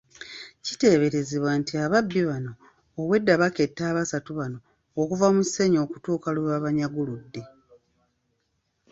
Kiteeberezebwa 0.65 1.51
nti 1.59 1.73
ababbi 1.83 2.21
bano 2.29 2.51
obwedda 2.99 3.33
baketta 3.41 3.83
abasatu 3.91 4.31
bano 4.39 4.57
okuva 5.01 5.27
mu 5.35 5.41
Kisenyi 5.45 5.77
okutuuka 5.85 6.27
lwe 6.33 6.45
baabanyaguludde. 6.49 7.41